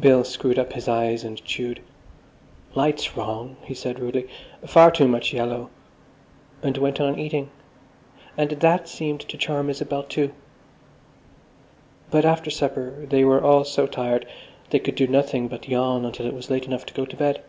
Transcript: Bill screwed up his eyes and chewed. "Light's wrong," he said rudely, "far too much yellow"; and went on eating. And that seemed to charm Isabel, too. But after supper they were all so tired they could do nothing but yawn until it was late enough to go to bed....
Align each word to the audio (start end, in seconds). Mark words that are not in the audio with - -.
Bill 0.00 0.24
screwed 0.24 0.58
up 0.58 0.72
his 0.72 0.88
eyes 0.88 1.22
and 1.22 1.44
chewed. 1.44 1.80
"Light's 2.74 3.16
wrong," 3.16 3.56
he 3.62 3.72
said 3.72 4.00
rudely, 4.00 4.26
"far 4.66 4.90
too 4.90 5.06
much 5.06 5.32
yellow"; 5.32 5.70
and 6.60 6.76
went 6.76 7.00
on 7.00 7.16
eating. 7.20 7.50
And 8.36 8.50
that 8.50 8.88
seemed 8.88 9.20
to 9.20 9.36
charm 9.38 9.70
Isabel, 9.70 10.02
too. 10.02 10.32
But 12.10 12.24
after 12.24 12.50
supper 12.50 13.06
they 13.08 13.22
were 13.22 13.44
all 13.44 13.62
so 13.64 13.86
tired 13.86 14.26
they 14.70 14.80
could 14.80 14.96
do 14.96 15.06
nothing 15.06 15.46
but 15.46 15.68
yawn 15.68 16.04
until 16.04 16.26
it 16.26 16.34
was 16.34 16.50
late 16.50 16.64
enough 16.66 16.84
to 16.86 16.94
go 16.94 17.04
to 17.04 17.16
bed.... 17.16 17.40